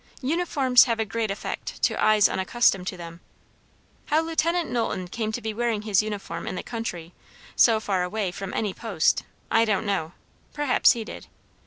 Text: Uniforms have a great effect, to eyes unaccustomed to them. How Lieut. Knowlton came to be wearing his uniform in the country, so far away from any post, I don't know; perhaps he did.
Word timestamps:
Uniforms 0.23 0.85
have 0.85 0.99
a 0.99 1.05
great 1.05 1.29
effect, 1.29 1.79
to 1.83 2.03
eyes 2.03 2.27
unaccustomed 2.27 2.87
to 2.87 2.97
them. 2.97 3.19
How 4.07 4.19
Lieut. 4.21 4.43
Knowlton 4.65 5.09
came 5.09 5.31
to 5.31 5.41
be 5.43 5.53
wearing 5.53 5.83
his 5.83 6.01
uniform 6.01 6.47
in 6.47 6.55
the 6.55 6.63
country, 6.63 7.13
so 7.55 7.79
far 7.79 8.01
away 8.01 8.31
from 8.31 8.51
any 8.55 8.73
post, 8.73 9.21
I 9.51 9.63
don't 9.63 9.85
know; 9.85 10.13
perhaps 10.53 10.93
he 10.93 11.03
did. 11.03 11.27